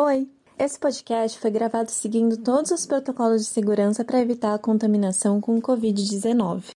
[0.00, 0.28] Oi!
[0.56, 5.56] Esse podcast foi gravado seguindo todos os protocolos de segurança para evitar a contaminação com
[5.56, 6.66] o Covid-19.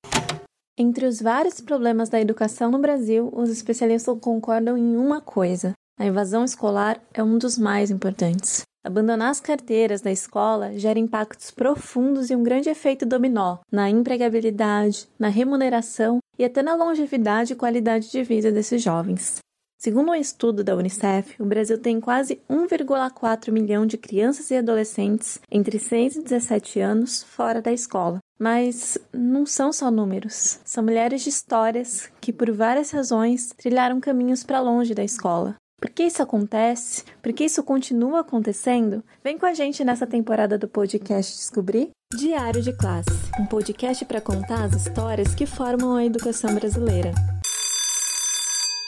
[0.76, 6.04] Entre os vários problemas da educação no Brasil, os especialistas concordam em uma coisa: a
[6.04, 8.62] evasão escolar é um dos mais importantes.
[8.84, 15.08] Abandonar as carteiras da escola gera impactos profundos e um grande efeito dominó na empregabilidade,
[15.16, 19.38] na remuneração e até na longevidade e qualidade de vida desses jovens.
[19.82, 25.40] Segundo um estudo da Unicef, o Brasil tem quase 1,4 milhão de crianças e adolescentes
[25.50, 28.20] entre 6 e 17 anos fora da escola.
[28.38, 34.44] Mas não são só números, são mulheres de histórias que, por várias razões, trilharam caminhos
[34.44, 35.56] para longe da escola.
[35.80, 37.02] Por que isso acontece?
[37.20, 39.02] Por que isso continua acontecendo?
[39.24, 44.20] Vem com a gente nessa temporada do podcast descobrir Diário de Classe, um podcast para
[44.20, 47.10] contar as histórias que formam a educação brasileira.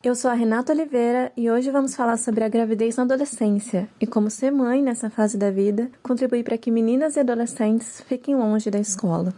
[0.04, 4.06] Eu sou a Renata Oliveira e hoje vamos falar sobre a gravidez na adolescência e
[4.06, 8.70] como ser mãe nessa fase da vida contribui para que meninas e adolescentes fiquem longe
[8.70, 9.32] da escola.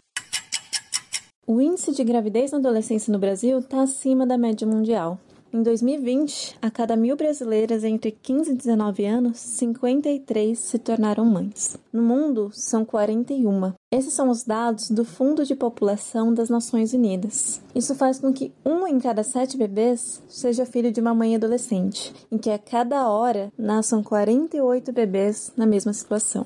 [1.47, 5.21] O índice de gravidez na adolescência no Brasil está acima da média mundial.
[5.57, 11.79] Em 2020, a cada mil brasileiras entre 15 e 19 anos, 53 se tornaram mães.
[11.91, 13.73] No mundo, são 41.
[13.91, 17.63] Esses são os dados do Fundo de População das Nações Unidas.
[17.75, 22.13] Isso faz com que um em cada sete bebês seja filho de uma mãe adolescente,
[22.31, 26.45] em que a cada hora nasçam 48 bebês na mesma situação.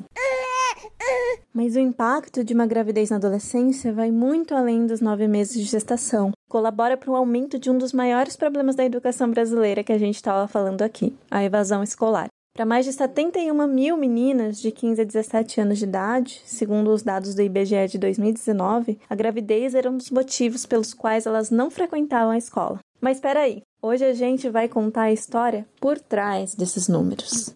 [1.53, 5.65] Mas o impacto de uma gravidez na adolescência vai muito além dos nove meses de
[5.65, 6.31] gestação.
[6.51, 10.17] Colabora para o aumento de um dos maiores problemas da educação brasileira que a gente
[10.17, 12.27] estava falando aqui, a evasão escolar.
[12.53, 17.05] Para mais de 71 mil meninas de 15 a 17 anos de idade, segundo os
[17.05, 21.71] dados do IBGE de 2019, a gravidez era um dos motivos pelos quais elas não
[21.71, 22.81] frequentavam a escola.
[23.01, 27.55] Mas espera aí, hoje a gente vai contar a história por trás desses números.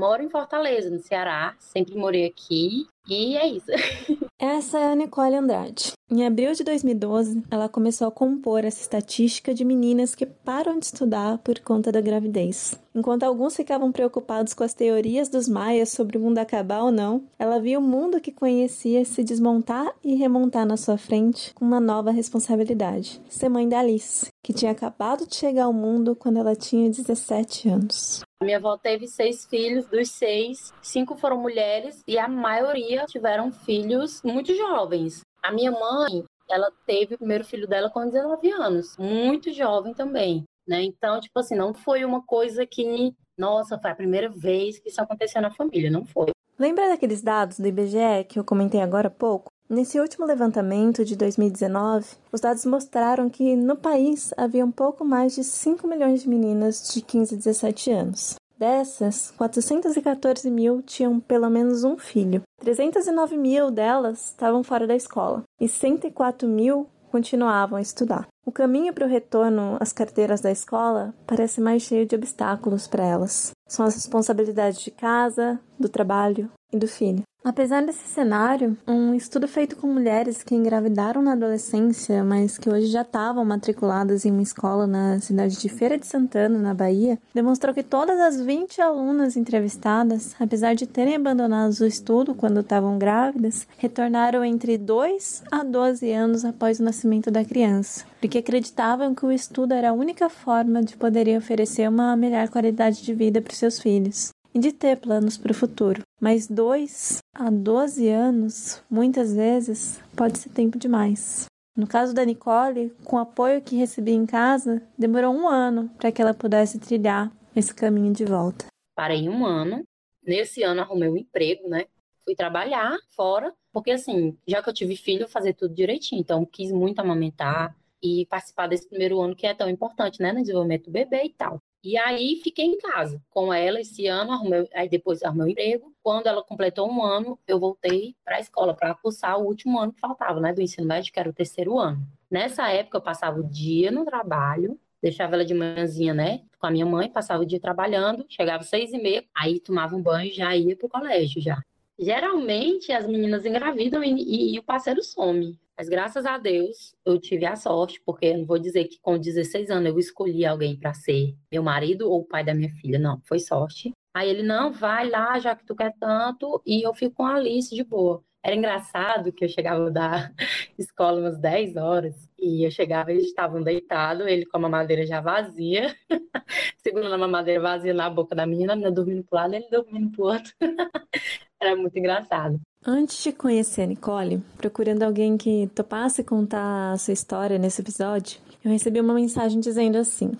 [0.00, 1.54] Moro em Fortaleza, no Ceará.
[1.60, 2.88] Sempre morei aqui.
[3.08, 3.70] E é isso.
[4.36, 5.95] Essa é a Nicole Andrade.
[6.08, 10.86] Em abril de 2012, ela começou a compor essa estatística de meninas que param de
[10.86, 12.80] estudar por conta da gravidez.
[12.94, 17.24] Enquanto alguns ficavam preocupados com as teorias dos maias sobre o mundo acabar ou não,
[17.36, 21.80] ela via o mundo que conhecia se desmontar e remontar na sua frente com uma
[21.80, 26.54] nova responsabilidade: ser mãe da Alice, que tinha acabado de chegar ao mundo quando ela
[26.54, 28.22] tinha 17 anos.
[28.40, 34.22] Minha avó teve seis filhos, dos seis, cinco foram mulheres e a maioria tiveram filhos
[34.22, 35.25] muito jovens.
[35.46, 40.42] A minha mãe, ela teve o primeiro filho dela com 19 anos, muito jovem também,
[40.66, 40.82] né?
[40.82, 45.00] Então, tipo assim, não foi uma coisa que, nossa, foi a primeira vez que isso
[45.00, 46.30] aconteceu na família, não foi.
[46.58, 49.52] Lembra daqueles dados do IBGE que eu comentei agora há pouco?
[49.70, 55.36] Nesse último levantamento de 2019, os dados mostraram que no país havia um pouco mais
[55.36, 58.34] de 5 milhões de meninas de 15 a 17 anos.
[58.58, 62.42] Dessas, 414 mil tinham pelo menos um filho.
[62.58, 68.26] 309 mil delas estavam fora da escola e 104 mil continuavam a estudar.
[68.46, 73.04] O caminho para o retorno às carteiras da escola parece mais cheio de obstáculos para
[73.04, 73.50] elas.
[73.66, 77.24] São as responsabilidades de casa, do trabalho e do filho.
[77.44, 82.86] Apesar desse cenário, um estudo feito com mulheres que engravidaram na adolescência, mas que hoje
[82.86, 87.72] já estavam matriculadas em uma escola na cidade de Feira de Santana, na Bahia, demonstrou
[87.72, 93.64] que todas as 20 alunas entrevistadas, apesar de terem abandonado o estudo quando estavam grávidas,
[93.78, 99.30] retornaram entre 2 a 12 anos após o nascimento da criança, porque acreditavam que o
[99.30, 103.80] estudo era a única forma de poderem oferecer uma melhor qualidade de vida para seus
[103.80, 106.02] filhos e de ter planos para o futuro.
[106.20, 111.44] Mas 2 a 12 anos, muitas vezes, pode ser tempo demais.
[111.76, 116.10] No caso da Nicole, com o apoio que recebi em casa, demorou um ano para
[116.10, 118.66] que ela pudesse trilhar esse caminho de volta.
[118.96, 119.84] Parei um ano.
[120.26, 121.84] Nesse ano arrumei um emprego, né?
[122.24, 126.20] Fui trabalhar fora, porque assim, já que eu tive filho, fazer tudo direitinho.
[126.20, 130.32] Então, quis muito amamentar e participar desse primeiro ano que é tão importante, né?
[130.32, 131.60] No desenvolvimento do bebê e tal.
[131.82, 135.94] E aí fiquei em casa com ela esse ano, arrumei, aí depois arrumei um emprego.
[136.02, 139.92] Quando ela completou um ano, eu voltei para a escola para cursar o último ano
[139.92, 142.04] que faltava, né, do ensino médio, que era o terceiro ano.
[142.28, 146.70] Nessa época eu passava o dia no trabalho, deixava ela de manhãzinha, né, com a
[146.72, 150.34] minha mãe, passava o dia trabalhando, chegava seis e meia, aí tomava um banho e
[150.34, 151.62] já ia para o colégio já.
[151.98, 155.58] Geralmente as meninas engravidam e, e, e o parceiro some.
[155.78, 159.18] Mas graças a Deus eu tive a sorte, porque eu não vou dizer que com
[159.18, 163.20] 16 anos eu escolhi alguém para ser meu marido ou pai da minha filha, não,
[163.24, 163.92] foi sorte.
[164.14, 167.34] Aí ele, não, vai lá, já que tu quer tanto, e eu fico com a
[167.34, 168.24] Alice de boa.
[168.42, 170.32] Era engraçado que eu chegava da
[170.78, 175.20] escola umas 10 horas e eu chegava, eles estavam deitados, ele com a mamadeira já
[175.20, 175.94] vazia,
[176.78, 180.10] segurando a mamadeira vazia na boca da menina, a menina dormindo pro lado, ele dormindo
[180.12, 180.54] pro outro.
[181.66, 182.60] Era muito engraçado.
[182.86, 188.38] Antes de conhecer a Nicole, procurando alguém que topasse contar a sua história nesse episódio,
[188.64, 190.30] eu recebi uma mensagem dizendo assim: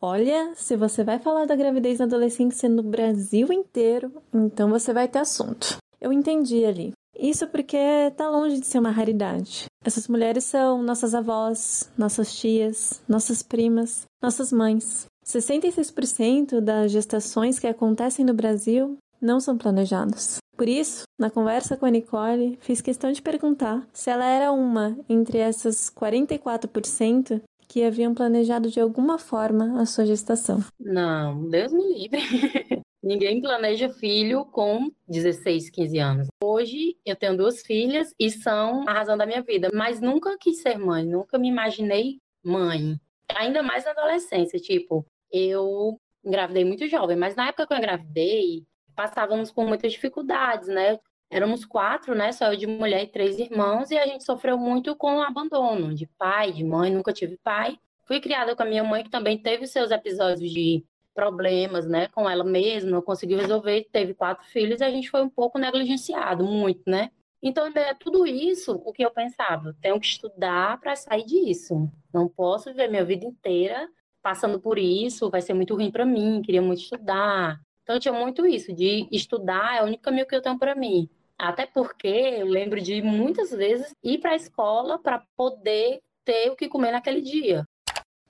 [0.00, 5.06] Olha, se você vai falar da gravidez na adolescência no Brasil inteiro, então você vai
[5.06, 5.76] ter assunto.
[6.00, 6.92] Eu entendi ali.
[7.18, 7.76] Isso porque
[8.16, 9.66] tá longe de ser uma raridade.
[9.84, 15.06] Essas mulheres são nossas avós, nossas tias, nossas primas, nossas mães.
[15.26, 20.38] 66% das gestações que acontecem no Brasil não são planejadas.
[20.56, 24.98] Por isso, na conversa com a Nicole, fiz questão de perguntar se ela era uma
[25.08, 30.64] entre essas 44% que haviam planejado de alguma forma a sua gestação.
[30.80, 32.20] Não, Deus me livre.
[33.00, 36.28] Ninguém planeja filho com 16, 15 anos.
[36.42, 40.60] Hoje eu tenho duas filhas e são a razão da minha vida, mas nunca quis
[40.60, 42.98] ser mãe, nunca me imaginei mãe.
[43.36, 48.64] Ainda mais na adolescência, tipo, eu engravidei muito jovem, mas na época que eu engravidei,
[48.98, 50.98] passávamos por muitas dificuldades, né?
[51.30, 52.32] Éramos quatro, né?
[52.32, 55.94] Só eu de mulher e três irmãos, e a gente sofreu muito com o abandono
[55.94, 57.78] de pai, de mãe, nunca tive pai.
[58.06, 60.84] Fui criada com a minha mãe, que também teve seus episódios de
[61.14, 65.22] problemas, né, com ela mesma, não conseguiu resolver, teve quatro filhos, e a gente foi
[65.22, 67.10] um pouco negligenciado, muito, né?
[67.40, 69.76] Então, é tudo isso o que eu pensava.
[69.80, 71.88] Tenho que estudar para sair disso.
[72.12, 73.88] Não posso viver minha vida inteira
[74.20, 77.60] passando por isso, vai ser muito ruim para mim, queria muito estudar.
[77.88, 80.74] Então, eu tinha muito isso, de estudar é o único caminho que eu tenho para
[80.74, 81.08] mim.
[81.38, 86.54] Até porque eu lembro de muitas vezes ir para a escola para poder ter o
[86.54, 87.64] que comer naquele dia.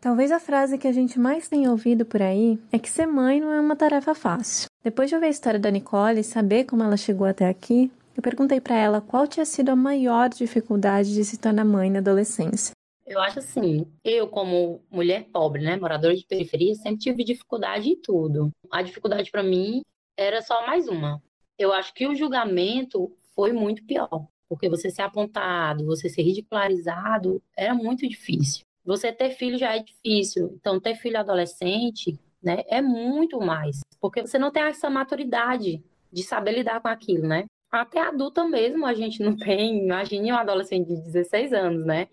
[0.00, 3.40] Talvez a frase que a gente mais tem ouvido por aí é que ser mãe
[3.40, 4.68] não é uma tarefa fácil.
[4.84, 8.22] Depois de ouvir a história da Nicole e saber como ela chegou até aqui, eu
[8.22, 12.77] perguntei para ela qual tinha sido a maior dificuldade de se tornar mãe na adolescência.
[13.08, 17.96] Eu acho assim, eu como mulher pobre, né, moradora de periferia, sempre tive dificuldade em
[17.96, 18.50] tudo.
[18.70, 19.82] A dificuldade para mim
[20.14, 21.22] era só mais uma,
[21.58, 27.42] eu acho que o julgamento foi muito pior, porque você ser apontado, você ser ridicularizado,
[27.56, 28.62] era muito difícil.
[28.84, 34.20] Você ter filho já é difícil, então ter filho adolescente, né, é muito mais, porque
[34.20, 35.82] você não tem essa maturidade
[36.12, 37.46] de saber lidar com aquilo, né?
[37.70, 42.08] Até adulta mesmo a gente não tem, imagine um adolescente de 16 anos, né?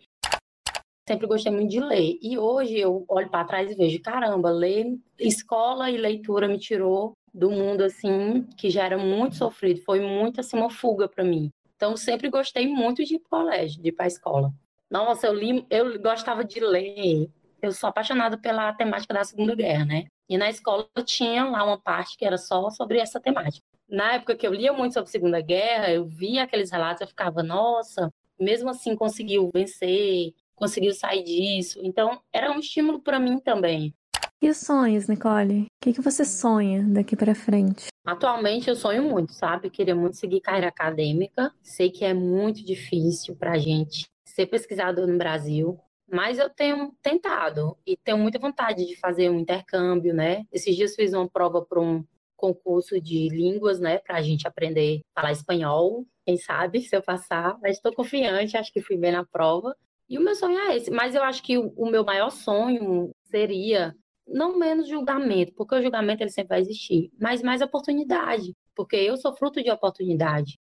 [1.07, 2.17] Sempre gostei muito de ler.
[2.19, 7.13] E hoje eu olho para trás e vejo, caramba, ler escola e leitura me tirou
[7.31, 11.51] do mundo assim que já era muito sofrido, foi muito assim uma fuga para mim.
[11.75, 14.51] Então sempre gostei muito de ir colégio, de ir para escola.
[14.89, 17.29] Nossa, eu li, eu gostava de ler.
[17.61, 20.05] Eu sou apaixonada pela temática da Segunda Guerra, né?
[20.27, 23.65] E na escola eu tinha lá uma parte que era só sobre essa temática.
[23.87, 27.07] Na época que eu lia muito sobre a Segunda Guerra, eu via aqueles relatos, eu
[27.07, 31.79] ficava, nossa, mesmo assim conseguiu vencer, conseguiu sair disso.
[31.83, 33.93] Então, era um estímulo para mim também.
[34.41, 35.63] E os sonhos, Nicole?
[35.63, 37.87] O que, que você sonha daqui para frente?
[38.05, 39.69] Atualmente eu sonho muito, sabe?
[39.69, 41.51] Queria muito seguir carreira acadêmica.
[41.63, 46.93] Sei que é muito difícil para a gente ser pesquisador no Brasil, mas eu tenho
[47.01, 50.45] tentado e tenho muita vontade de fazer um intercâmbio, né?
[50.51, 52.03] Esses dias fiz uma prova para um
[52.35, 56.05] concurso de línguas, né, para a gente aprender a falar espanhol.
[56.25, 59.75] Quem sabe se eu passar, mas estou confiante, acho que fui bem na prova.
[60.09, 63.11] E o meu sonho é esse, mas eu acho que o, o meu maior sonho
[63.23, 63.95] seria
[64.27, 69.17] não menos julgamento, porque o julgamento ele sempre vai existir, mas mais oportunidade, porque eu
[69.17, 70.59] sou fruto de oportunidade.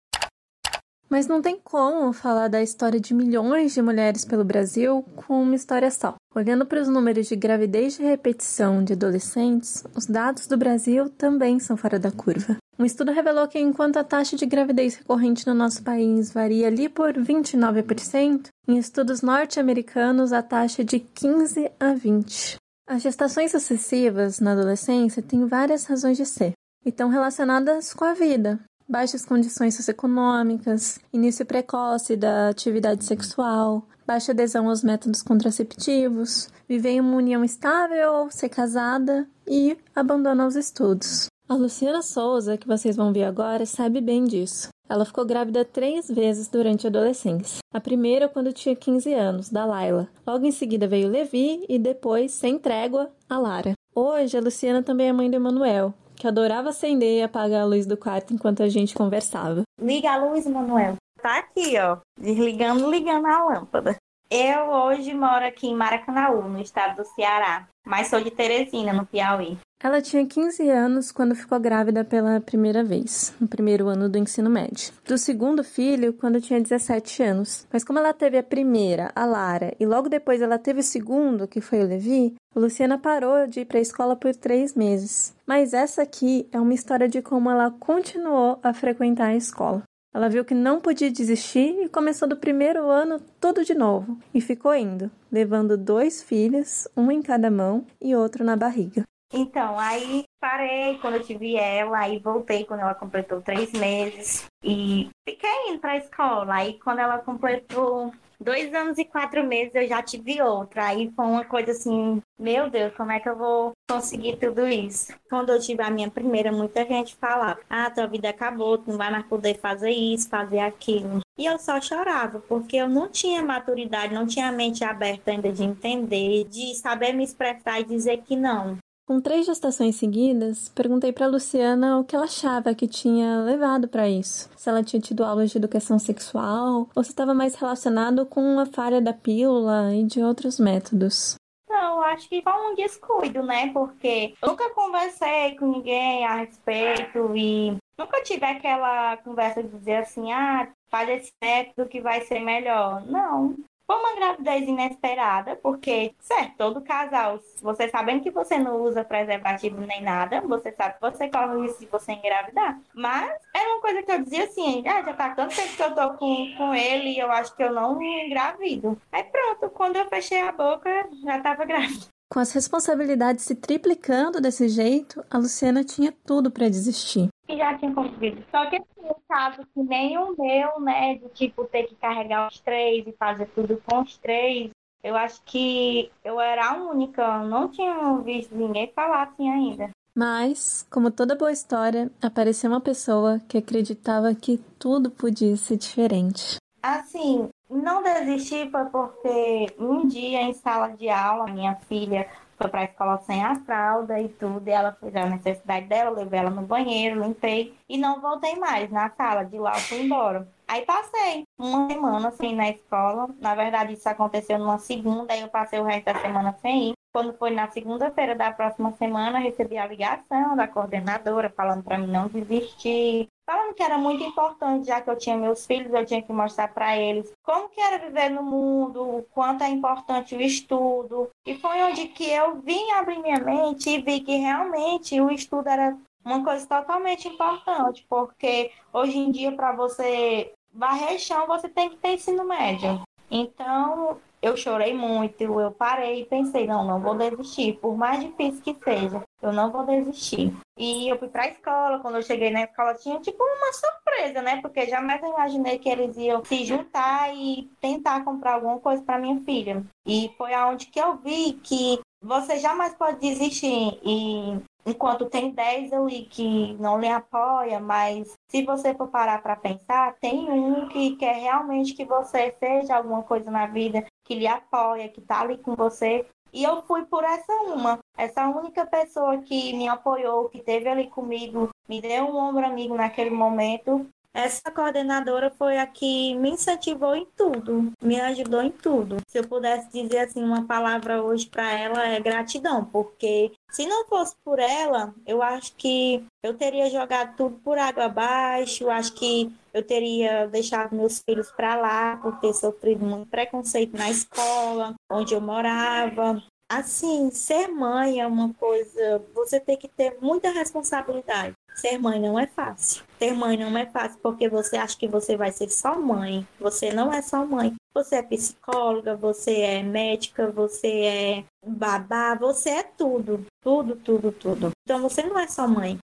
[1.10, 5.56] Mas não tem como falar da história de milhões de mulheres pelo Brasil com uma
[5.56, 6.16] história só.
[6.36, 11.60] Olhando para os números de gravidez de repetição de adolescentes, os dados do Brasil também
[11.60, 12.58] são fora da curva.
[12.80, 16.88] Um estudo revelou que enquanto a taxa de gravidez recorrente no nosso país varia ali
[16.88, 22.58] por 29%, em estudos norte-americanos a taxa é de 15 a 20.
[22.88, 26.54] As gestações sucessivas na adolescência têm várias razões de ser
[26.86, 28.60] e estão relacionadas com a vida.
[28.88, 37.02] Baixas condições socioeconômicas, início precoce da atividade sexual, baixa adesão aos métodos contraceptivos, viver em
[37.02, 41.28] uma união estável, ser casada e abandono aos estudos.
[41.50, 44.68] A Luciana Souza, que vocês vão ver agora, sabe bem disso.
[44.90, 47.60] Ela ficou grávida três vezes durante a adolescência.
[47.74, 50.10] A primeira quando tinha 15 anos, da Laila.
[50.26, 53.74] Logo em seguida veio Levi e depois, sem trégua, a Lara.
[53.96, 57.86] Hoje, a Luciana também é mãe do Emanuel, que adorava acender e apagar a luz
[57.86, 59.62] do quarto enquanto a gente conversava.
[59.80, 60.98] Liga a luz, Emanuel.
[61.22, 62.00] Tá aqui, ó.
[62.20, 63.96] Desligando, ligando a lâmpada.
[64.30, 69.06] Eu hoje moro aqui em Maracanaú, no estado do Ceará, mas sou de Teresina, no
[69.06, 69.58] Piauí.
[69.80, 74.50] Ela tinha 15 anos quando ficou grávida pela primeira vez, no primeiro ano do ensino
[74.50, 74.92] médio.
[75.06, 77.68] Do segundo filho, quando tinha 17 anos.
[77.72, 81.48] Mas como ela teve a primeira, a Lara, e logo depois ela teve o segundo,
[81.48, 85.36] que foi o Levi, Luciana parou de ir para a escola por três meses.
[85.46, 89.84] Mas essa aqui é uma história de como ela continuou a frequentar a escola.
[90.12, 94.18] Ela viu que não podia desistir e começou do primeiro ano tudo de novo.
[94.34, 99.04] E ficou indo, levando dois filhos, um em cada mão e outro na barriga.
[99.34, 105.10] Então, aí parei quando eu tive ela, aí voltei quando ela completou três meses e
[105.28, 106.56] fiquei indo pra escola.
[106.56, 110.86] Aí quando ela completou dois anos e quatro meses, eu já tive outra.
[110.86, 115.14] Aí foi uma coisa assim, meu Deus, como é que eu vou conseguir tudo isso?
[115.30, 118.98] Quando eu tive a minha primeira, muita gente falava, ah, tua vida acabou, tu não
[118.98, 121.20] vai mais poder fazer isso, fazer aquilo.
[121.38, 125.52] E eu só chorava, porque eu não tinha maturidade, não tinha a mente aberta ainda
[125.52, 128.78] de entender, de saber me expressar e dizer que não.
[129.08, 134.10] Com três gestações seguidas, perguntei para Luciana o que ela achava que tinha levado para
[134.10, 134.50] isso.
[134.58, 138.66] Se ela tinha tido aulas de educação sexual ou se estava mais relacionado com a
[138.66, 141.36] falha da pílula e de outros métodos.
[141.70, 143.72] Não, acho que foi um descuido, né?
[143.72, 150.34] Porque nunca conversei com ninguém a respeito e nunca tive aquela conversa de dizer assim,
[150.34, 153.06] ah, faz esse método que vai ser melhor.
[153.06, 153.56] Não,
[153.88, 159.80] foi uma gravidez inesperada, porque, certo, todo casal, você sabendo que você não usa preservativo
[159.80, 162.80] nem nada, você sabe que você corre o risco de você engravidar.
[162.94, 165.96] Mas era uma coisa que eu dizia assim, ah, já tá tanto tempo que eu
[165.96, 169.00] tô com, com ele e eu acho que eu não engravido.
[169.10, 170.90] Aí pronto, quando eu fechei a boca,
[171.24, 172.08] já tava grávida.
[172.30, 177.30] Com as responsabilidades se triplicando desse jeito, a Luciana tinha tudo para desistir.
[177.48, 178.44] E já tinha conseguido.
[178.52, 182.48] Só que assim, um caso que nem o meu, né, de tipo ter que carregar
[182.48, 184.70] os três e fazer tudo com os três,
[185.04, 189.90] eu acho que eu era a única, eu não tinha visto ninguém falar assim ainda.
[190.14, 196.58] Mas, como toda boa história, apareceu uma pessoa que acreditava que tudo podia ser diferente.
[196.82, 202.28] Assim, não desisti foi porque um dia em sala de aula, minha filha
[202.58, 206.10] foi para a escola sem a fralda e tudo, e ela fez a necessidade dela,
[206.10, 210.02] levei ela no banheiro, limpei e não voltei mais na sala, de lá eu fui
[210.02, 210.48] embora.
[210.68, 215.48] Aí passei uma semana assim na escola, na verdade isso aconteceu numa segunda, aí eu
[215.48, 216.94] passei o resto da semana sem ir.
[217.14, 222.08] Quando foi na segunda-feira da próxima semana, recebi a ligação da coordenadora falando para mim
[222.08, 226.22] não desistir, falando que era muito importante, já que eu tinha meus filhos, eu tinha
[226.22, 230.42] que mostrar para eles como que era viver no mundo, o quanto é importante o
[230.42, 231.30] estudo.
[231.46, 235.70] E foi onde que eu vim abrir minha mente e vi que realmente o estudo
[235.70, 241.90] era uma coisa totalmente importante, porque hoje em dia para você varrer chão, você tem
[241.90, 243.02] que ter ensino médio.
[243.32, 248.62] Então, eu chorei muito, eu parei e pensei, não, não vou desistir, por mais difícil
[248.64, 250.54] que seja, eu não vou desistir.
[250.78, 254.42] E eu fui para a escola, quando eu cheguei na escola tinha tipo uma surpresa,
[254.42, 254.62] né?
[254.62, 259.20] Porque jamais eu imaginei que eles iam se juntar e tentar comprar alguma coisa para
[259.20, 259.84] minha filha.
[260.06, 265.92] E foi aonde que eu vi que você jamais pode desistir e enquanto tem 10
[265.92, 271.18] ali que não lhe apoia, mas se você for parar para pensar, tem um que
[271.18, 275.58] quer realmente que você seja alguma coisa na vida, que lhe apoia, que tá ali
[275.58, 276.28] com você.
[276.52, 281.08] E eu fui por essa uma, essa única pessoa que me apoiou, que esteve ali
[281.08, 284.06] comigo, me deu um ombro amigo naquele momento,
[284.38, 289.18] essa coordenadora foi a que me incentivou em tudo, me ajudou em tudo.
[289.28, 294.08] Se eu pudesse dizer assim uma palavra hoje para ela é gratidão, porque se não
[294.08, 299.16] fosse por ela, eu acho que eu teria jogado tudo por água abaixo, eu acho
[299.16, 304.94] que eu teria deixado meus filhos para lá por ter sofrido muito preconceito na escola
[305.10, 306.44] onde eu morava.
[306.70, 311.54] Assim, ser mãe é uma coisa, você tem que ter muita responsabilidade.
[311.78, 313.04] Ser mãe não é fácil.
[313.20, 316.48] Ser mãe não é fácil porque você acha que você vai ser só mãe.
[316.60, 317.76] Você não é só mãe.
[317.94, 323.46] Você é psicóloga, você é médica, você é babá, você é tudo.
[323.62, 324.72] Tudo, tudo, tudo.
[324.84, 326.00] Então você não é só mãe.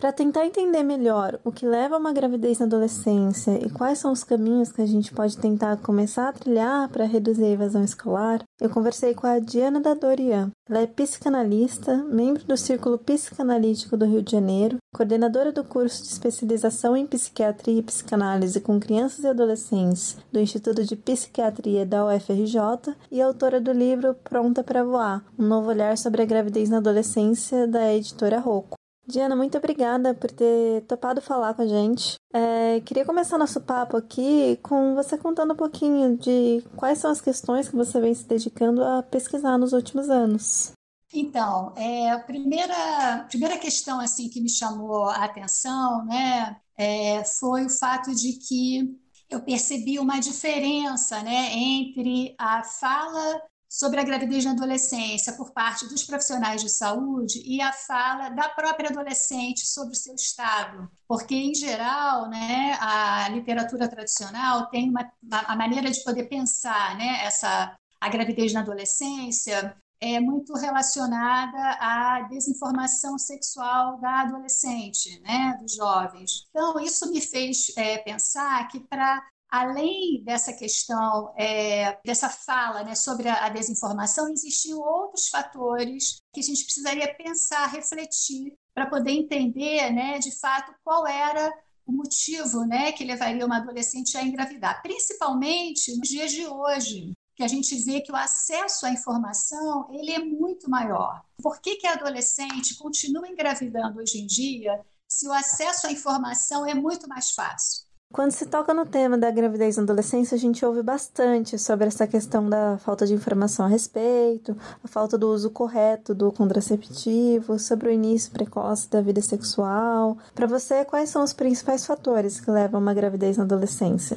[0.00, 4.12] Para tentar entender melhor o que leva a uma gravidez na adolescência e quais são
[4.12, 8.40] os caminhos que a gente pode tentar começar a trilhar para reduzir a evasão escolar,
[8.60, 10.52] eu conversei com a Diana da Dorian.
[10.70, 16.10] Ela é psicanalista, membro do Círculo Psicanalítico do Rio de Janeiro, coordenadora do curso de
[16.10, 22.94] especialização em psiquiatria e psicanálise com crianças e adolescentes do Instituto de Psiquiatria da UFRJ
[23.10, 27.66] e autora do livro Pronta para Voar: Um novo olhar sobre a gravidez na adolescência
[27.66, 28.77] da editora Rocco.
[29.10, 32.16] Diana, muito obrigada por ter topado falar com a gente.
[32.30, 37.18] É, queria começar nosso papo aqui com você contando um pouquinho de quais são as
[37.18, 40.72] questões que você vem se dedicando a pesquisar nos últimos anos.
[41.10, 47.64] Então, é, a primeira, primeira questão assim que me chamou a atenção né, é, foi
[47.64, 48.94] o fato de que
[49.30, 55.86] eu percebi uma diferença né, entre a fala sobre a gravidez na adolescência por parte
[55.86, 61.34] dos profissionais de saúde e a fala da própria adolescente sobre o seu estado, porque
[61.34, 67.76] em geral, né, a literatura tradicional tem uma a maneira de poder pensar, né, essa
[68.00, 76.46] a gravidez na adolescência é muito relacionada à desinformação sexual da adolescente, né, dos jovens.
[76.50, 79.20] Então isso me fez é, pensar que para
[79.50, 86.40] além dessa questão, é, dessa fala né, sobre a, a, desinformação, existiam outros fatores que
[86.40, 91.52] a gente precisaria pensar, refletir, para poder entender, né, de fato, qual era
[91.86, 97.42] o motivo né, que levaria uma adolescente a engravidar, principalmente nos dias de hoje, que
[97.42, 101.22] a gente vê que o acesso à informação ele é muito maior.
[101.42, 106.66] Por que, que a adolescente continua engravidando hoje em dia se o acesso à informação
[106.66, 107.87] é muito mais fácil?
[108.10, 112.06] Quando se toca no tema da gravidez na adolescência, a gente ouve bastante sobre essa
[112.06, 117.88] questão da falta de informação a respeito, a falta do uso correto do contraceptivo, sobre
[117.88, 120.16] o início precoce da vida sexual.
[120.34, 124.16] Para você, quais são os principais fatores que levam a uma gravidez na adolescência?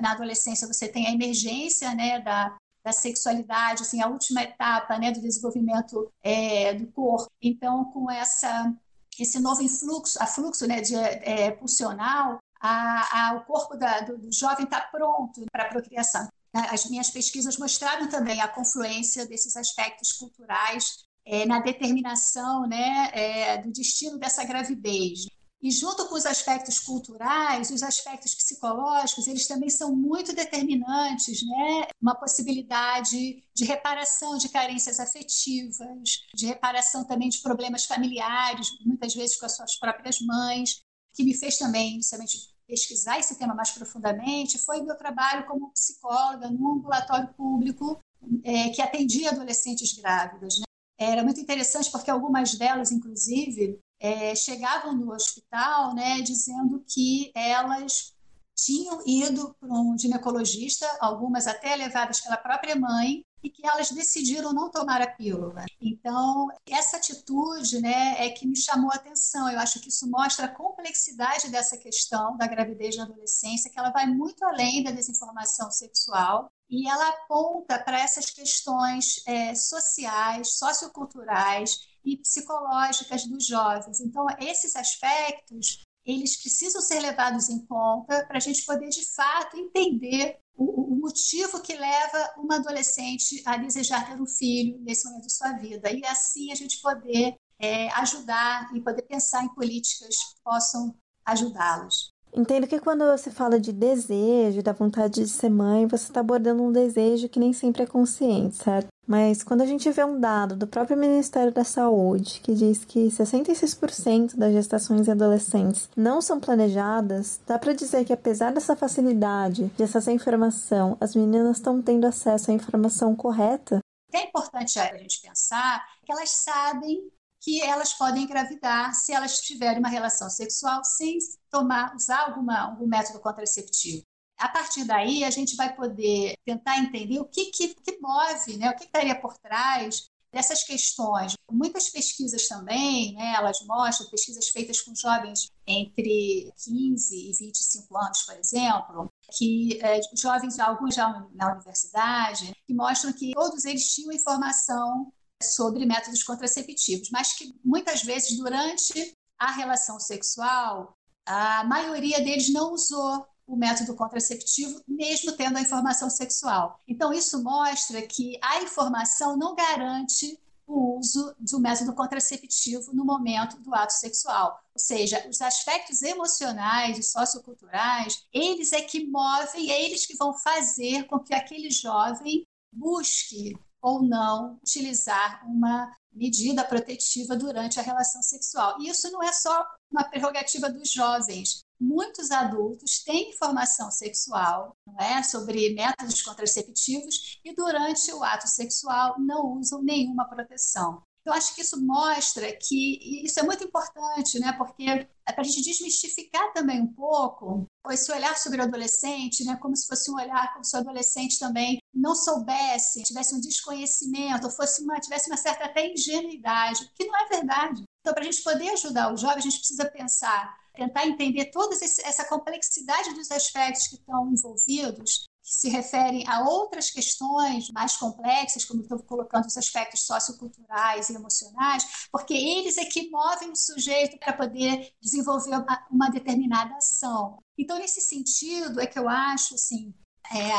[0.00, 5.12] Na adolescência, você tem a emergência né, da, da sexualidade, assim, a última etapa né,
[5.12, 7.30] do desenvolvimento é, do corpo.
[7.40, 8.74] Então, com essa
[9.18, 14.32] esse novo influxo, afluxo né, de, é, pulsional, a, a, o corpo da, do, do,
[14.32, 16.28] jovem está pronto para a procriação.
[16.52, 23.58] As minhas pesquisas mostraram também a confluência desses aspectos culturais é, na determinação né, é,
[23.58, 25.26] do destino dessa gravidez.
[25.60, 31.88] E junto com os aspectos culturais, os aspectos psicológicos, eles também são muito determinantes, né?
[32.00, 39.36] Uma possibilidade de reparação de carências afetivas, de reparação também de problemas familiares, muitas vezes
[39.36, 40.84] com as suas próprias mães
[41.18, 46.48] que me fez também, inicialmente, pesquisar esse tema mais profundamente foi meu trabalho como psicóloga
[46.48, 47.98] num ambulatório público
[48.44, 50.58] é, que atendia adolescentes grávidas.
[50.58, 50.64] Né?
[50.96, 58.14] Era muito interessante porque algumas delas, inclusive, é, chegavam no hospital né, dizendo que elas
[58.54, 64.52] tinham ido para um ginecologista, algumas até levadas pela própria mãe, e que elas decidiram
[64.52, 65.64] não tomar a pílula.
[65.80, 69.48] Então, essa atitude né, é que me chamou a atenção.
[69.48, 73.90] Eu acho que isso mostra a complexidade dessa questão da gravidez na adolescência, que ela
[73.90, 81.80] vai muito além da desinformação sexual e ela aponta para essas questões é, sociais, socioculturais
[82.04, 84.00] e psicológicas dos jovens.
[84.00, 89.58] Então, esses aspectos eles precisam ser levados em conta para a gente poder, de fato,
[89.58, 95.26] entender o, o, motivo que leva uma adolescente a desejar ter um filho nesse momento
[95.26, 95.90] de sua vida.
[95.92, 102.12] E assim a gente poder é, ajudar e poder pensar em políticas que possam ajudá-los.
[102.38, 106.62] Entendo que quando você fala de desejo, da vontade de ser mãe, você está abordando
[106.62, 108.86] um desejo que nem sempre é consciente, certo?
[109.04, 113.08] Mas quando a gente vê um dado do próprio Ministério da Saúde que diz que
[113.08, 119.64] 66% das gestações em adolescentes não são planejadas, dá para dizer que apesar dessa facilidade
[119.76, 123.80] de acesso à informação, as meninas estão tendo acesso à informação correta.
[124.14, 129.78] É importante a gente pensar que elas sabem que elas podem engravidar se elas tiverem
[129.78, 131.18] uma relação sexual sem
[131.50, 134.02] tomar, usar alguma, algum método contraceptivo.
[134.36, 138.70] A partir daí, a gente vai poder tentar entender o que, que, que move, né?
[138.70, 141.34] o que estaria por trás dessas questões.
[141.50, 148.22] Muitas pesquisas também, né, elas mostram, pesquisas feitas com jovens entre 15 e 25 anos,
[148.22, 154.12] por exemplo, que é, jovens, alguns já na universidade, que mostram que todos eles tinham
[154.12, 162.52] informação sobre métodos contraceptivos, mas que muitas vezes durante a relação sexual, a maioria deles
[162.52, 166.78] não usou o método contraceptivo, mesmo tendo a informação sexual.
[166.86, 173.58] Então, isso mostra que a informação não garante o uso do método contraceptivo no momento
[173.60, 174.60] do ato sexual.
[174.74, 180.34] Ou seja, os aspectos emocionais e socioculturais, eles é que movem, é eles que vão
[180.34, 188.22] fazer com que aquele jovem busque ou não utilizar uma medida protetiva durante a relação
[188.22, 188.80] sexual.
[188.80, 191.60] E isso não é só uma prerrogativa dos jovens.
[191.80, 199.14] Muitos adultos têm informação sexual não é, sobre métodos contraceptivos e durante o ato sexual
[199.20, 201.02] não usam nenhuma proteção.
[201.28, 204.50] Eu acho que isso mostra que isso é muito importante, né?
[204.54, 209.76] Porque para a gente desmistificar também um pouco esse olhar sobre o adolescente, né, como
[209.76, 214.50] se fosse um olhar como se o adolescente também não soubesse, tivesse um desconhecimento, ou
[214.50, 217.82] fosse uma, tivesse uma certa até ingenuidade, que não é verdade.
[218.00, 221.74] Então, para a gente poder ajudar os jovens, a gente precisa pensar, tentar entender toda
[221.74, 228.66] essa complexidade dos aspectos que estão envolvidos que se referem a outras questões mais complexas,
[228.66, 234.18] como estou colocando os aspectos socioculturais e emocionais, porque eles é que movem o sujeito
[234.18, 237.42] para poder desenvolver uma determinada ação.
[237.56, 239.94] Então, nesse sentido, é que eu acho, assim,
[240.30, 240.52] é,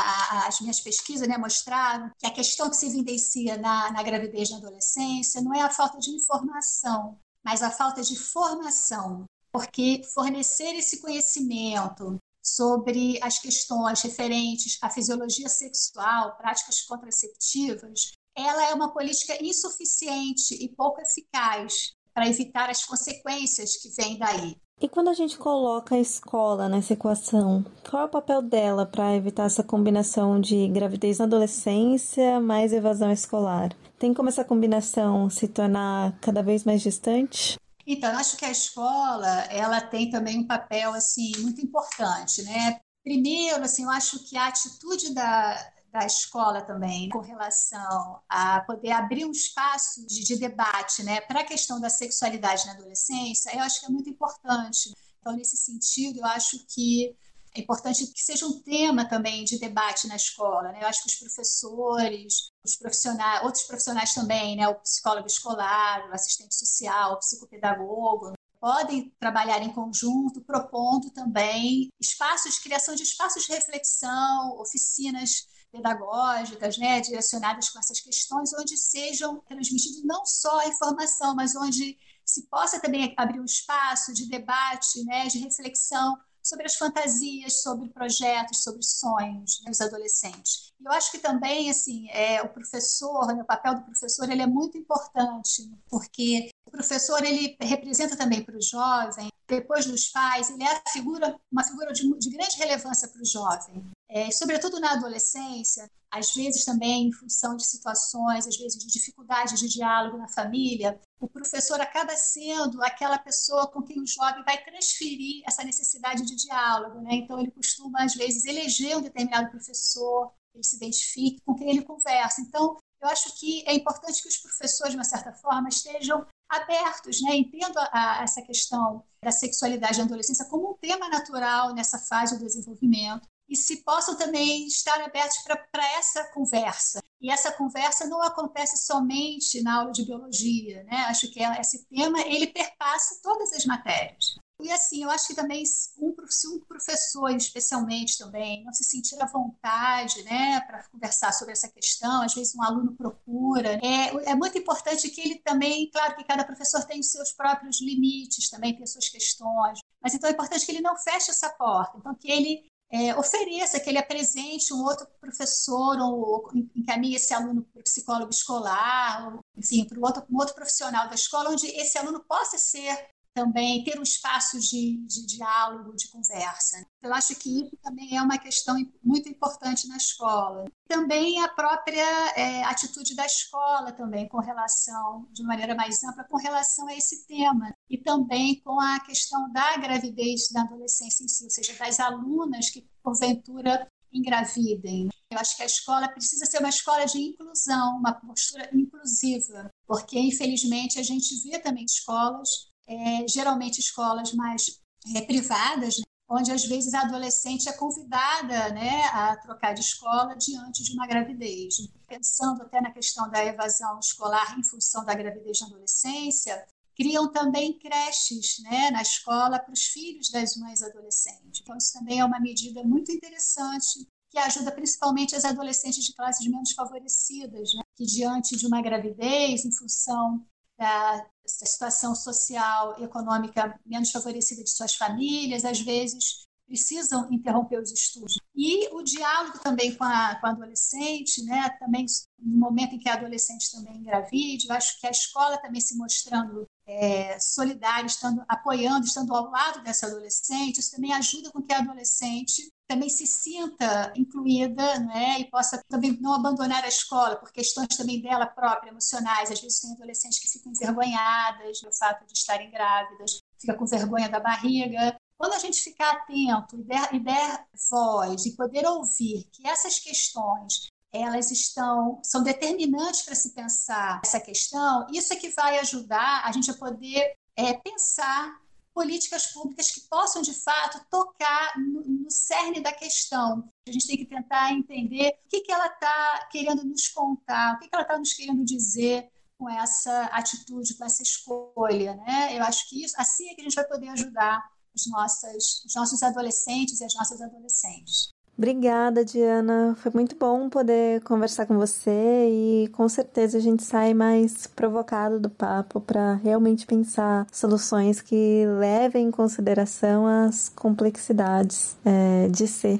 [0.47, 4.57] as minhas pesquisas né, mostraram que a questão que se evidencia na, na gravidez na
[4.57, 9.25] adolescência não é a falta de informação, mas a falta de formação.
[9.51, 18.73] Porque fornecer esse conhecimento sobre as questões referentes à fisiologia sexual, práticas contraceptivas, ela é
[18.73, 24.55] uma política insuficiente e pouco eficaz para evitar as consequências que vêm daí.
[24.81, 29.13] E quando a gente coloca a escola nessa equação, qual é o papel dela para
[29.13, 33.75] evitar essa combinação de gravidez na adolescência mais evasão escolar?
[33.97, 37.59] Tem como essa combinação se tornar cada vez mais distante?
[37.91, 42.79] Então, acho que a escola, ela tem também um papel, assim, muito importante, né?
[43.03, 48.91] Primeiro, assim, eu acho que a atitude da, da escola também com relação a poder
[48.91, 53.61] abrir um espaço de, de debate né, para a questão da sexualidade na adolescência, eu
[53.61, 54.93] acho que é muito importante.
[55.19, 57.17] Então, nesse sentido, eu acho que
[57.55, 60.71] é importante que seja um tema também de debate na escola.
[60.71, 60.79] Né?
[60.81, 64.67] Eu acho que os professores, os profissionais, outros profissionais também, né?
[64.67, 72.59] o psicólogo escolar, o assistente social, o psicopedagogo, podem trabalhar em conjunto, propondo também espaços,
[72.59, 80.03] criação de espaços de reflexão, oficinas pedagógicas, né, direcionadas com essas questões, onde sejam transmitidas
[80.03, 85.27] não só a informação, mas onde se possa também abrir um espaço de debate, né,
[85.27, 86.17] de reflexão
[86.49, 90.73] sobre as fantasias, sobre projetos, sobre sonhos dos adolescentes.
[90.83, 94.47] Eu acho que também, assim, é, o professor, né, o papel do professor, ele é
[94.47, 100.63] muito importante, porque o professor ele representa também para o jovem, depois dos pais, ele
[100.63, 103.83] é a figura, uma figura de, de grande relevância para o jovem.
[104.07, 109.59] É, sobretudo na adolescência, às vezes também em função de situações, às vezes de dificuldades
[109.59, 114.63] de diálogo na família, o professor acaba sendo aquela pessoa com quem o jovem vai
[114.63, 117.01] transferir essa necessidade de diálogo.
[117.01, 117.15] Né?
[117.15, 121.83] Então, ele costuma, às vezes, eleger um determinado professor, ele se identifique com quem ele
[121.83, 122.41] conversa.
[122.41, 127.21] Então, eu acho que é importante que os professores, de uma certa forma, estejam abertos,
[127.21, 127.35] né?
[127.35, 132.37] entendo a, a, essa questão da sexualidade na adolescência como um tema natural nessa fase
[132.37, 135.37] do desenvolvimento, e se possam também estar abertos
[135.71, 137.01] para essa conversa.
[137.21, 140.97] E essa conversa não acontece somente na aula de biologia, né?
[141.07, 144.35] Acho que esse tema ele perpassa todas as matérias.
[144.61, 145.63] E assim, eu acho que também
[145.97, 151.53] um, se um professor, especialmente também, não se sentir à vontade, né, para conversar sobre
[151.53, 156.13] essa questão, às vezes um aluno procura, é, é muito importante que ele também, claro
[156.17, 160.29] que cada professor tem os seus próprios limites, também tem as suas questões, mas então
[160.29, 163.99] é importante que ele não feche essa porta, então que ele é, ofereça, que ele
[163.99, 169.99] apresente um outro professor ou encaminhe esse aluno para o psicólogo escolar, ou, enfim, para
[169.99, 172.97] outro, um outro profissional da escola, onde esse aluno possa ser
[173.39, 176.85] também ter um espaço de, de diálogo, de conversa.
[177.01, 180.65] Eu acho que isso também é uma questão muito importante na escola.
[180.87, 182.03] Também a própria
[182.35, 187.25] é, atitude da escola também com relação, de maneira mais ampla, com relação a esse
[187.25, 187.73] tema.
[187.89, 192.69] E também com a questão da gravidez da adolescência em si, ou seja, das alunas
[192.69, 195.07] que, porventura, engravidem.
[195.31, 200.19] Eu acho que a escola precisa ser uma escola de inclusão, uma postura inclusiva, porque,
[200.19, 204.81] infelizmente, a gente vê também escolas é, geralmente escolas mais
[205.15, 206.03] é, privadas, né?
[206.27, 211.07] onde às vezes a adolescente é convidada né, a trocar de escola diante de uma
[211.07, 211.75] gravidez.
[212.07, 217.79] Pensando até na questão da evasão escolar em função da gravidez na adolescência, criam também
[217.79, 221.61] creches né, na escola para os filhos das mães adolescentes.
[221.61, 226.45] Então, isso também é uma medida muito interessante que ajuda principalmente as adolescentes de classes
[226.47, 230.45] menos favorecidas, né, que diante de uma gravidez, em função
[230.79, 238.39] da situação social econômica menos favorecida de suas famílias, às vezes precisam interromper os estudos.
[238.55, 242.05] E o diálogo também com a, com a adolescente, né, também
[242.37, 245.97] no momento em que a adolescente também engravide, eu acho que a escola também se
[245.97, 251.73] mostrando é, solidária, estando apoiando, estando ao lado dessa adolescente, isso também ajuda com que
[251.73, 257.51] a adolescente também se sinta incluída né, e possa também não abandonar a escola por
[257.51, 259.51] questões também dela própria, emocionais.
[259.51, 263.41] Às vezes tem adolescentes que ficam envergonhadas do fato de estarem grávidas.
[263.59, 265.15] fica com vergonha da barriga.
[265.37, 269.99] Quando a gente ficar atento e der, e der voz e poder ouvir que essas
[269.99, 276.41] questões elas estão são determinantes para se pensar essa questão, isso é que vai ajudar
[276.43, 278.59] a gente a poder é, pensar
[278.99, 283.63] políticas públicas que possam, de fato, tocar no, no cerne da questão.
[283.87, 287.79] A gente tem que tentar entender o que, que ela está querendo nos contar, o
[287.79, 292.13] que, que ela está nos querendo dizer com essa atitude, com essa escolha.
[292.15, 292.57] Né?
[292.57, 295.95] Eu acho que isso, assim é que a gente vai poder ajudar os, nossas, os
[295.95, 298.33] nossos adolescentes e as nossas adolescentes.
[298.59, 299.95] Obrigada, Diana.
[300.01, 305.39] Foi muito bom poder conversar com você e com certeza a gente sai mais provocado
[305.39, 312.99] do papo para realmente pensar soluções que levem em consideração as complexidades é, de ser.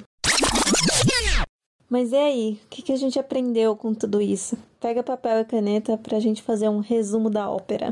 [1.90, 2.62] Mas e aí?
[2.64, 4.58] O que, a gente aprendeu com tudo isso?
[4.80, 7.92] Pega papel e caneta para a gente fazer um resumo da ópera.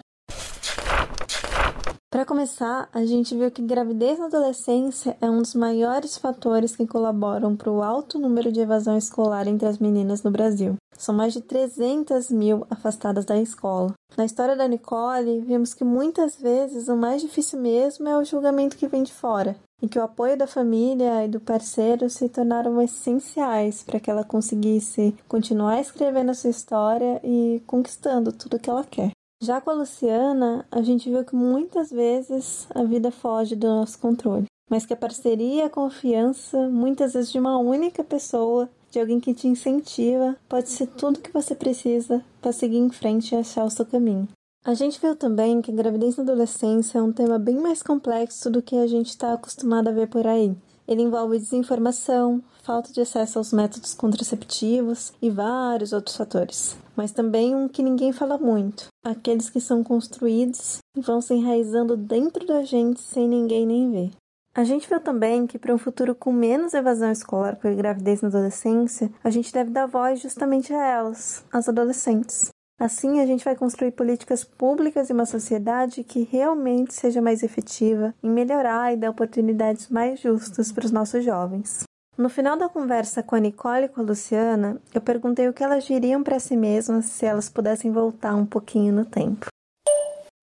[2.18, 6.88] Para começar, a gente viu que gravidez na adolescência é um dos maiores fatores que
[6.88, 10.78] colaboram para o alto número de evasão escolar entre as meninas no Brasil.
[10.98, 13.94] São mais de 300 mil afastadas da escola.
[14.18, 18.78] Na história da Nicole, vimos que muitas vezes o mais difícil mesmo é o julgamento
[18.78, 22.82] que vem de fora, e que o apoio da família e do parceiro se tornaram
[22.82, 28.84] essenciais para que ela conseguisse continuar escrevendo a sua história e conquistando tudo que ela
[28.84, 29.12] quer.
[29.40, 34.00] Já com a Luciana, a gente viu que muitas vezes a vida foge do nosso
[34.00, 39.20] controle, mas que a parceria a confiança, muitas vezes de uma única pessoa, de alguém
[39.20, 43.64] que te incentiva, pode ser tudo que você precisa para seguir em frente e achar
[43.64, 44.28] o seu caminho.
[44.66, 48.50] A gente viu também que a gravidez na adolescência é um tema bem mais complexo
[48.50, 50.58] do que a gente está acostumado a ver por aí.
[50.88, 56.78] Ele envolve desinformação, falta de acesso aos métodos contraceptivos e vários outros fatores.
[56.96, 61.98] Mas também um que ninguém fala muito: aqueles que são construídos e vão se enraizando
[61.98, 64.12] dentro da gente sem ninguém nem ver.
[64.58, 68.28] A gente viu também que para um futuro com menos evasão escolar por gravidez na
[68.28, 72.50] adolescência, a gente deve dar voz justamente a elas, as adolescentes.
[72.80, 78.14] Assim, a gente vai construir políticas públicas e uma sociedade que realmente seja mais efetiva
[78.22, 81.84] em melhorar e dar oportunidades mais justas para os nossos jovens.
[82.16, 85.64] No final da conversa com a Nicole e com a Luciana, eu perguntei o que
[85.64, 89.48] elas diriam para si mesmas se elas pudessem voltar um pouquinho no tempo.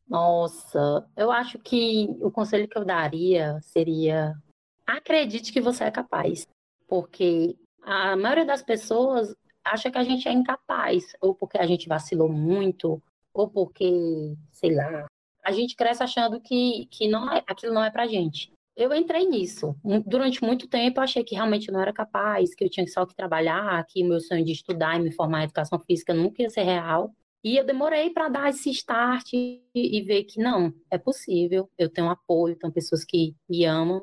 [0.09, 4.35] Nossa, eu acho que o conselho que eu daria seria:
[4.85, 6.47] acredite que você é capaz,
[6.89, 9.35] porque a maioria das pessoas
[9.65, 14.75] acha que a gente é incapaz, ou porque a gente vacilou muito, ou porque, sei
[14.75, 15.07] lá,
[15.45, 18.53] a gente cresce achando que, que não é, aquilo não é pra gente.
[18.77, 19.77] Eu entrei nisso.
[20.05, 23.15] Durante muito tempo eu achei que realmente não era capaz, que eu tinha só que
[23.15, 26.51] trabalhar, que o meu sonho de estudar e me formar em educação física nunca ia
[26.51, 27.13] ser real.
[27.43, 31.91] E eu demorei para dar esse start e, e, ver que não, é possível, eu
[31.91, 34.03] tenho apoio, tenho pessoas que me amam.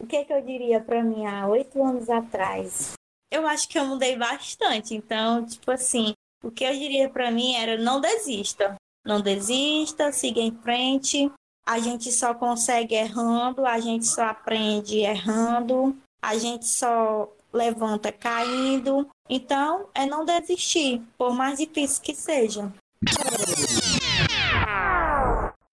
[0.00, 2.97] O que, é que eu diria para mim há oito anos atrás?
[3.30, 4.94] Eu acho que eu mudei bastante.
[4.94, 6.12] Então, tipo assim,
[6.42, 8.76] o que eu diria para mim era não desista.
[9.04, 11.30] Não desista, siga em frente.
[11.66, 19.06] A gente só consegue errando, a gente só aprende errando, a gente só levanta caindo.
[19.28, 22.72] Então, é não desistir, por mais difícil que seja.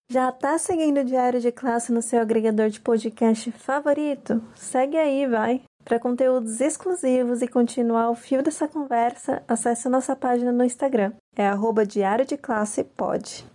[0.09, 4.43] Já tá seguindo o Diário de Classe no seu agregador de podcast favorito?
[4.53, 5.61] Segue aí, vai!
[5.85, 11.13] Para conteúdos exclusivos e continuar o fio dessa conversa, acesse nossa página no Instagram.
[11.35, 13.45] É arroba Diário de Classe Pod.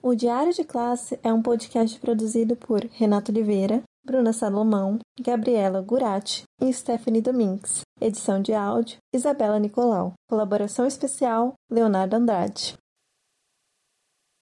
[0.00, 6.44] O Diário de Classe é um podcast produzido por Renato Oliveira, Bruna Salomão, Gabriela Gurati
[6.62, 7.80] e Stephanie Domingues.
[8.00, 10.12] Edição de áudio, Isabela Nicolau.
[10.30, 12.76] Colaboração especial, Leonardo Andrade.